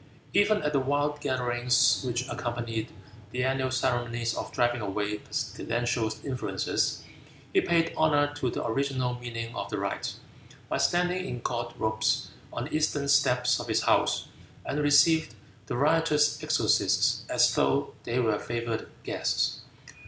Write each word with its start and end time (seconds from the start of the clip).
Even 0.33 0.63
at 0.63 0.73
the 0.73 0.79
wild 0.79 1.21
gatherings 1.21 2.01
which 2.03 2.27
accompanied 2.27 2.89
the 3.29 3.43
annual 3.43 3.69
ceremony 3.69 4.25
of 4.35 4.51
driving 4.51 4.81
away 4.81 5.17
pestilential 5.19 6.09
influences, 6.23 7.03
he 7.53 7.61
paid 7.61 7.93
honor 7.95 8.33
to 8.33 8.49
the 8.49 8.65
original 8.65 9.13
meaning 9.19 9.53
of 9.55 9.69
the 9.69 9.77
rite, 9.77 10.15
by 10.69 10.77
standing 10.77 11.23
in 11.27 11.39
court 11.39 11.75
robes 11.77 12.31
on 12.51 12.63
the 12.63 12.73
eastern 12.75 13.07
steps 13.07 13.59
of 13.59 13.67
his 13.67 13.83
house, 13.83 14.27
and 14.65 14.79
received 14.79 15.35
the 15.67 15.77
riotous 15.77 16.41
exorcists 16.43 17.21
as 17.29 17.53
though 17.53 17.93
they 18.03 18.17
were 18.19 18.39
favored 18.39 18.89
guests. 19.03 19.61